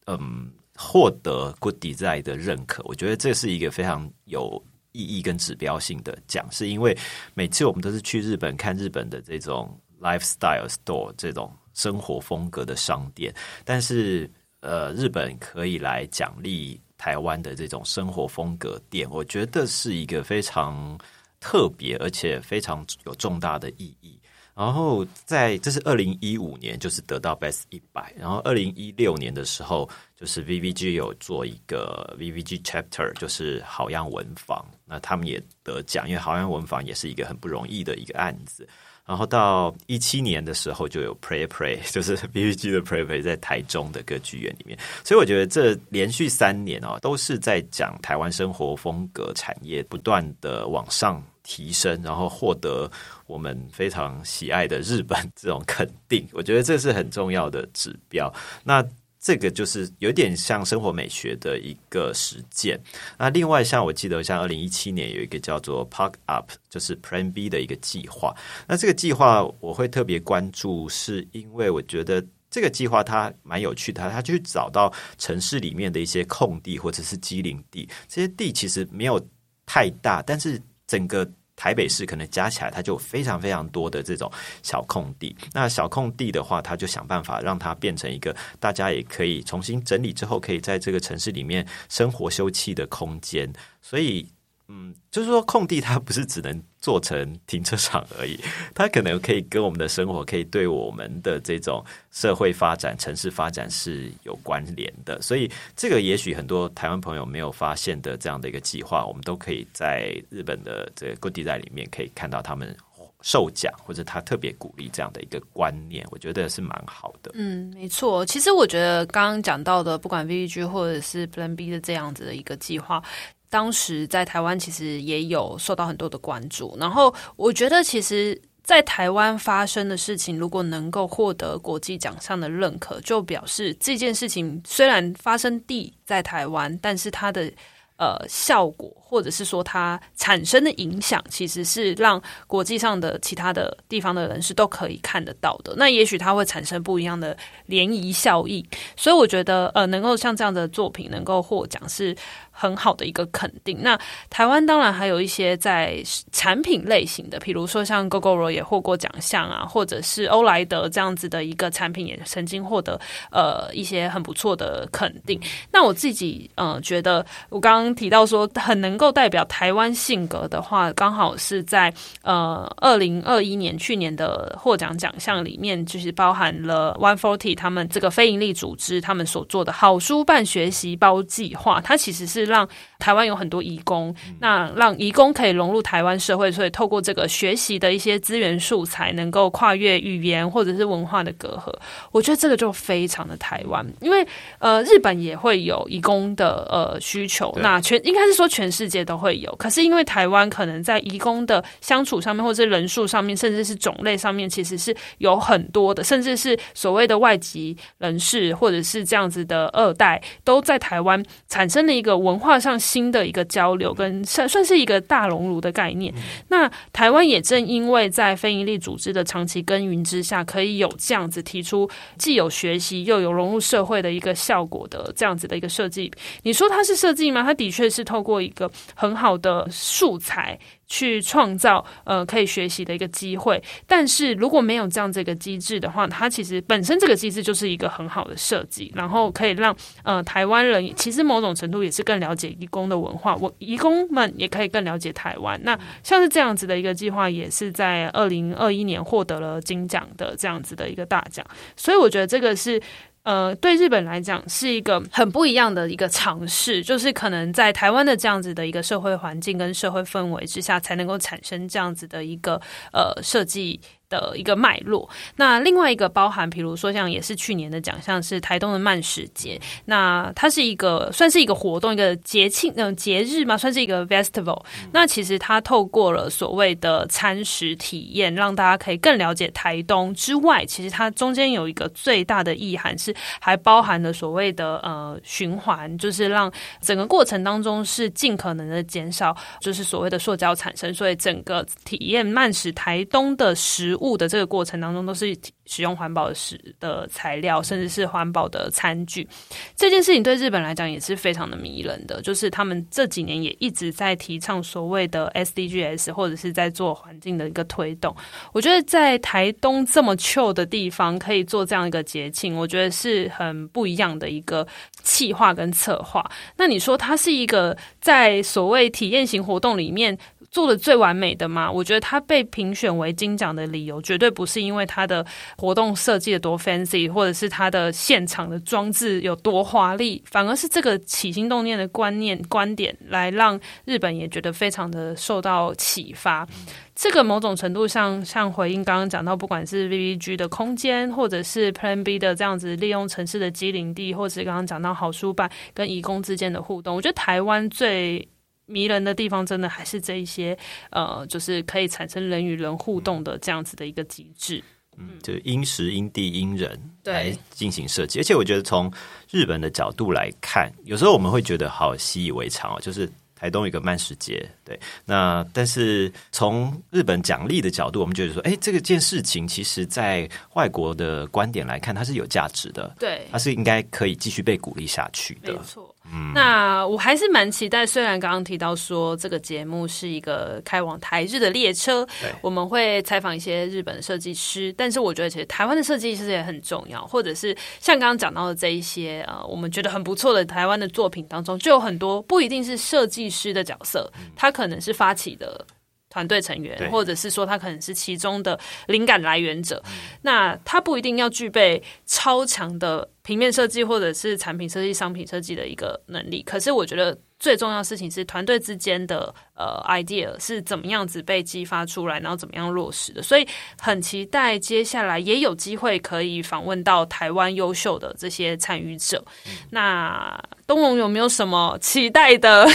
[0.06, 4.64] 嗯获得 Good Design 的认可，我觉得这是一个非常有
[4.94, 6.98] 意义跟指标性的奖，是因为
[7.34, 14.30] 每次我们都是去日本看日本的这种 lifestyle store 这种生活风格的商店，但是
[14.62, 20.98] 呃日本可以来奖励台湾的这种生活风格店，我觉得是一个非常
[21.42, 24.18] 特别而且非常有重大的意义。
[24.54, 28.14] 然后在这是二零一五年，就是得到 Best 一百。
[28.18, 38.68] 然后二零一六年的时候，就是 VVG 有做一个 VVG Chapter，就是好样文房，那他们也得奖，因为好样文房也是一个很不容易的一个案子。
[39.04, 44.78] 然后到一七年的时候，就有 Play Play， 就是 VVG 的 Play Play 在台中的歌剧院里面。
[45.04, 52.90] 所以我觉得这连续三年哦，都是在讲台湾生活风格产业不断的往上提升，然后获得
[53.28, 56.26] 我们非常喜爱的日本这种肯定。
[56.32, 58.34] 我觉得这是很重要的指标。
[58.64, 58.82] 那
[59.20, 62.80] 这个就是有点像生活美学的一个实践。
[63.18, 68.34] 那另外，像我记得，像二零一七年有一个叫做 Park Up，就是 Plan B 的一个计划。
[68.66, 79.22] 那这个计划我会特别关注，是因为我觉得这个计划它蛮有趣的，它去找到城市里面的一些空地或者是机灵地，这些地其实没有
[79.66, 81.30] 太大，但是整个。
[81.62, 84.32] 台北市可能加起来，它就非常非常多的这种
[84.64, 85.36] 小空地。
[85.54, 93.48] 那小空地的话，它就想办法让它变成一个大家也可以重新整理之后，可以在这个城市里面生活休憩的空间。
[93.80, 94.28] 所以。
[94.74, 98.40] 嗯，就是说，空地它不是只能做成停车场而已，
[98.74, 105.22] 它可能可以跟我们的生活，可以对我们的这种社会发展、城市发展是有关联的。
[105.22, 112.74] 所以，这个也许很多台湾朋友没有发现的这样的一个计划，我们都可以在日本的这个 Good day 里面可以看到他们
[113.22, 117.32] 授奖，或者他特别鼓励这样的一个观念，我觉得是蛮好的。
[117.34, 118.26] 嗯，没错。
[118.26, 123.04] 其实我觉得刚刚讲到的，不管 VBG 或者是 Plan B 的这样子的一个计划。
[123.52, 137.52] 当时在台湾其实也有受到很多的关注，然后我觉得其实，在台湾发生的事情，如果能够获得国际奖项的认可，就表示这件事情虽然发生地在台湾，但是它的
[137.98, 145.74] 呃效果，或者是说它产生的影响，其实是让国际上的其他的地方的人士都可以看得到的。
[145.76, 147.36] 那也许它会产生不一样的
[147.68, 152.16] 涟漪效应，所以我觉得呃，能够像这样的作品能够获奖是。
[152.52, 153.78] 很好的一个肯定。
[153.82, 153.98] 那
[154.30, 155.98] 台湾当然还有一些在
[156.32, 163.00] 产品类型的，比如说像 Gogoro 也获过奖项啊，或者是欧莱德这样子的一个产品也曾经获得
[163.32, 165.42] 呃一些很不错的肯定。
[165.72, 171.92] 那我自己呃觉得，我刚刚提到说很能够代表台湾性格的话，刚好是在
[172.22, 182.51] 呃二零二一年去年的获奖奖项里面，就是包含了 One Forty 他们这个非营利组织他们所做的好书办学习包计划，它其实是。
[182.52, 182.68] 让
[183.00, 191.74] 台湾有很多移工，那让移工可以融入台湾社会，所以透过这个学习的一些资源素材，能够跨越语言或者是文化的隔阂。
[192.12, 194.28] 我觉得这个就非常的台湾，因为
[194.60, 199.56] 呃，日本也会有移工的呃需求，那全应该是说全世界都会有。
[199.56, 212.62] 可是因为台湾可能在移工的相处上面，或者是人数上面，甚至是种类上面，其实是有很多的，甚至是所谓的外籍人士，或者是这样子的二代，都在台湾产生了一个文化。
[212.62, 216.14] 上新的一个交流，跟算算是一个大熔炉的概念。
[216.50, 226.12] 那台湾也正因为在非营利组织的长期耕耘之下，可以有这样子提出既有学习又有融入社会的一个效果的这样子的一个设计。
[226.44, 227.42] 你说它是设计吗？
[227.42, 230.60] 它的确是透过一个很好的素材。
[230.92, 239.74] 去创造呃可以学习的一个机会，但是如果没有这样这个机制的话，它其实本身这个机制就是一个很好的设计，然后可以让
[240.04, 245.58] 呃台湾人其实某种程度也是更了解义工的文化，我义工们也可以更了解台湾。
[245.64, 251.46] 那像是这样子的一个计划，也是在二零二一年获得了金奖的这样子的一个大奖，
[251.78, 252.82] 所以我觉得这个是。
[253.24, 262.60] 呃，对日本来讲是一个很不一样的一个尝试，就是可能在台湾的这样子的一个社会环境跟社会氛围之下，才能够产生这样子的一个
[262.92, 263.80] 呃设计。
[264.12, 265.10] 的一个脉络。
[265.38, 269.60] 那另外一个包含，比如说像也是去年的奖项是台东的慢食节。
[269.86, 274.62] 那它是一个算是一个活动，一个节庆，嗯，节日嘛，算是一个 festival。
[274.92, 286.52] 那其实它透过了所谓的餐食体验，让大家可以更了解台东之外，其实它中间有一个最大的意涵是，还包含了所谓的呃循环，就是让
[286.82, 290.94] 整个过程当中是尽可能的减少，就是所谓的塑胶产生。
[290.94, 294.18] 所以整个体验慢食台东的食悟。
[294.18, 295.36] 的这个过程当中，都是
[295.72, 299.26] 使用环保的食的材料，甚至是环保的餐具。
[299.74, 308.14] 这件事情对日本来讲也是非常的迷人的，就是他们这几年也一直在提倡所谓的 SDGs，或者是在做环境的一个推动。
[308.52, 314.68] 我觉得在台东这么 chill 的地方，可以做这样一个节庆，我觉得是很不一样的一个
[315.04, 316.30] 企划跟策划。
[316.58, 320.18] 那你说它是一个在所谓体验型活动里面
[320.50, 321.72] 做的最完美的吗？
[321.72, 325.26] 我觉得他被评选为金奖的理由，绝对不是因为他的
[325.62, 336.48] 活动设计的多 fancy，或者是它的现场的装置有多华丽，反而是这个起心动念的观念观点，来让日本也觉得非常的受到启发。
[336.96, 348.28] 这个某种程度上，像回应刚刚讲到，不管是 VVG 的空间，或者是 Plan B 的这样子利用城市的机灵地，或者是刚刚讲到好书办跟义工之间的互动，我觉得台湾最
[348.66, 350.58] 迷人的地方，真的还是这一些
[350.90, 354.64] 呃，就是可以产生人与人互动的这样子的一个机制。
[354.98, 358.92] 嗯，就因时因地因人来进行设计，而且我觉得从
[359.30, 363.10] 日本的角度来看，有时候我们会觉得好习以为常哦，就是。
[363.34, 375.96] 台东有一个慢食节，对，那但是从日本奖励的角度，我们觉得说，哎，这个件事情其实在外国的观点来看，它是有价值的，对，它是应该可以继续被鼓励下去的，没错。
[376.06, 377.86] 嗯，那我还是蛮期待。
[377.86, 382.08] 虽然刚刚提到说这个节目是一个开往台日的列车，
[382.42, 387.06] 我们会采访一些日本的设计师，但是我觉得其实台湾的设计师也很重要。
[387.06, 395.66] 或者是像刚刚讲到的这一些呃，我们觉得很不错的台湾的作品当中，就有很多不一定是设计师的角色，他可能是发起的。
[396.12, 399.82] 团队成员，或者是说他可能是其中的灵感来源者，
[400.22, 406.44] 那他不一定要具备超强的平面设计或者是产品设计、商品设计的一个能力。
[406.44, 413.24] 可是我觉得最重要的事情是团队之间的呃 idea 是怎么样子被激发出来，然后怎么样落实的。
[413.24, 413.48] 所以
[413.80, 419.24] 很期待接下来也有机会可以访问到台湾优秀的这些参与者。
[419.70, 420.38] 那
[420.68, 422.68] 东龙有没有什么期待的？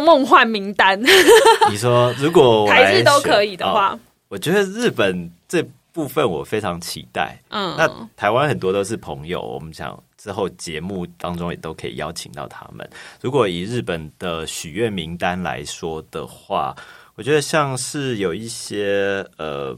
[0.00, 1.00] 梦幻名单，
[1.70, 7.38] 你说如果台日都可以的话，哦，我觉得日本这部分我非常期待。
[7.48, 12.88] 嗯，那台湾很多都是朋友，我们想之后节目当中也都可以邀请到他们。
[13.20, 16.74] 如果以日本的许愿名单来说的话，
[17.14, 19.74] 我觉得像是有一些呃，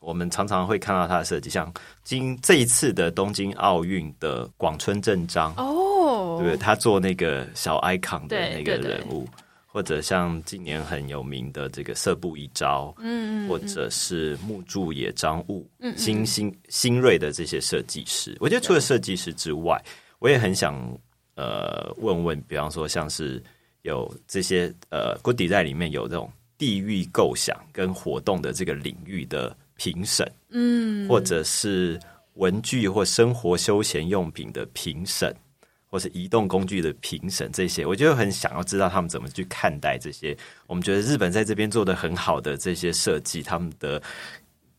[0.00, 9.24] 我们常常会看到他的设计，像今这一次的东京奥运的广村正章哦，对，他做那个小 icon 的那个人物。
[9.24, 9.43] 对对对
[9.74, 19.76] 或者像今年很有名的这个色布一朝，嗯，嗯，或者是木柱野彰悟，嗯，新新新锐的这些设计师，我觉得除了设计师之外，
[20.20, 20.76] 我也很想
[21.34, 23.42] 呃问问，比方说像是
[23.82, 31.98] 有这些呃 Good Design 里面有这种地域构想跟活动的这个领域的评审，嗯，或者是
[32.34, 35.34] 文具或生活休闲用品的评审。
[35.94, 40.36] 或是移动工具的评审，这些我就很想要知道他们怎么去看待这些。
[40.66, 44.02] 我们觉得日本在这边做的很好的这些设计，他们的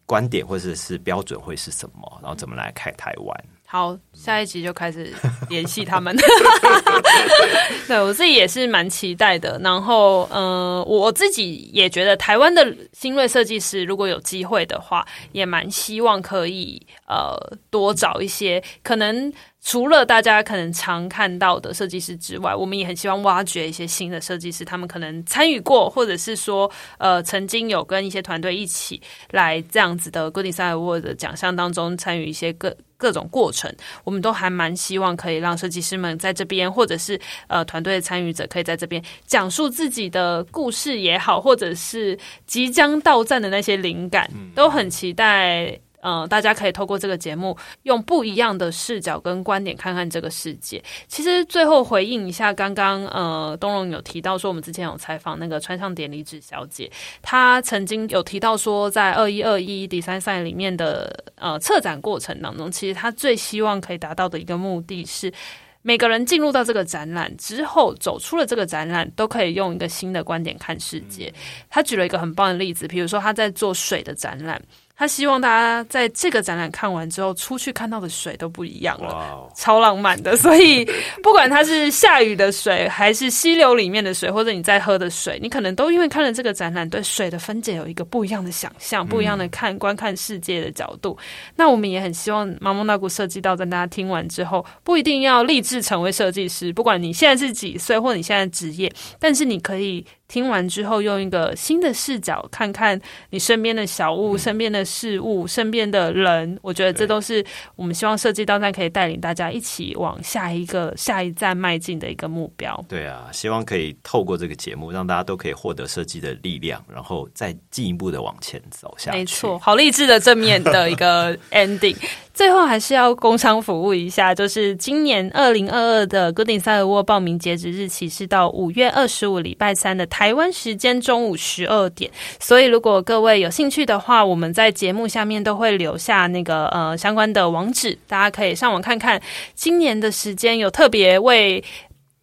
[0.05, 2.19] 观点或者是标准会是什么？
[2.21, 3.45] 然后怎么来看台湾？
[3.65, 5.13] 好，下一集就开始
[5.49, 6.13] 联系他们。
[7.87, 9.57] 对，我自己也是蛮期待的。
[9.63, 17.37] 然后，嗯、呃，我自己也觉得台湾的新锐设计师，如果有机会的话，也蛮希望可以呃
[17.69, 19.31] 多找一些可能。
[19.67, 29.01] 除了大家可能常看到的设计师之外，我们也很希望挖掘一些新的设计师，他们可能参与过，或者是说，呃，曾经有跟一些团队一起
[29.31, 45.79] 来这样子的 Good Design Award 的奖项当中参与一些各各种过程，我们都还蛮希望可以让设计师们在这边，或者是呃团队的参与者可以在这边讲述自己的故事也好，或者是即将到站的那些灵感，都很期待。
[46.05, 50.81] 嗯、呃，大家可以透过这个节目，用不一样的视角跟观点看看这个世界。
[51.07, 56.91] 其实最后回应一下，刚刚呃，东荣有提到说，我们之前有采访那个川上典礼子小姐，
[57.23, 65.33] 她曾经有提到说，在二一二一 Design Sign 里面的呃策展过程当中，其实她最希望可以达到的一个目的是，
[65.81, 71.33] 每个人进入到这个展览之后，走出了这个展览，都可以用一个新的观点看世界。
[71.67, 74.61] 她举了一个很棒的例子，比如说她在做水的展览。
[74.97, 80.37] 他希望大家在这个展览看完之后，出去看到的水都不一样了超浪漫的。
[80.37, 80.85] 所以，
[81.21, 91.17] 不管它是下雨的水，还是溪流里面的水，或者你在喝的水，你可能都因为看了这个展览，对水的分解有一个不一样的想象，不一样的看观看世界的角度。
[91.19, 98.89] 嗯、那我们也很希望马蒙纳古设计到在大家听完之后，不一定要立志成为设计师，不管你现在是几岁，或你现在职业，
[99.19, 100.05] 但是你可以。
[100.27, 102.99] 听完之后，用一个新的视角看看
[103.29, 107.45] 你身边的小物、嗯、身边的事物、身边的人，我觉得这都是
[107.75, 112.83] 我们希望设计到站可以带领大家一起往下一个下一站迈进的一个目标。
[112.89, 119.17] 对啊，希望可以透过这个节目，让大家都可以获得设计的力量，然后再进一步的往前走下去。
[119.17, 121.95] 没错，好励志的正面的一个 ending。
[122.35, 132.11] 最后还是要工商服务一下，就是今年二零二二的 Good Inside Award 报名截止日期是到五月二十五礼拜三的台湾时间中午十二点，
[132.41, 139.21] 所以如果各位有兴趣的话，我们在节目下面都会留下那个呃相关的网址，大家可以上网看看。
[139.53, 141.63] 今年的时间有特别为。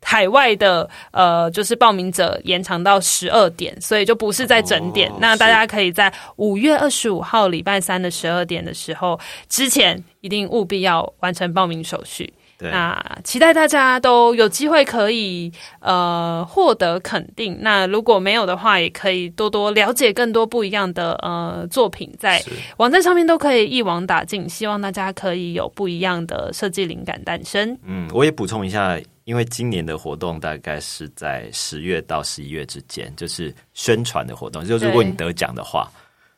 [0.04, 5.10] 海外的呃，就是报名者延长到十二点，所以就不是在整点。
[5.10, 12.32] 哦、那大家可以在五月二十五号礼拜三的十二点的时候之前，一定务必要完成报名手续。
[12.58, 15.50] 对，那期待大家都有机会可以
[15.80, 17.58] 呃获得肯定。
[17.60, 22.40] 那如果没有的话，也可以多多了解更多不一样的呃作品，在
[22.76, 24.48] 网站上面都可以一网打尽。
[24.48, 27.76] 希望大家可以有不一样的设计灵感诞生。
[27.84, 28.96] 嗯，我也补充一下。
[29.24, 34.64] 因为今年的活动大概是在十月到十一月之间，就是宣传的活动。
[34.64, 35.90] 就如果你得奖的话，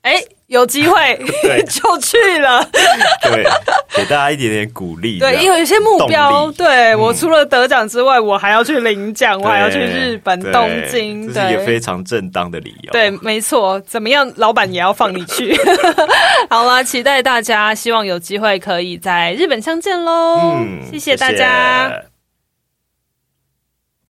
[0.02, 1.18] 哎，有机会
[1.64, 2.62] 就去了，
[3.24, 3.42] 对，
[3.96, 5.18] 给大家一点点鼓励。
[5.18, 12.92] 对，因为有些目标，对我除了得奖之外，我还要去领奖，我还要去日本东京，这是一个非常正当的理由。
[12.92, 15.58] 对，没错，怎么样，老板也要放你去。
[16.50, 20.52] 好啦，期待大家，希望有机会可以在日本相见喽。
[20.58, 22.13] 嗯，谢谢大家。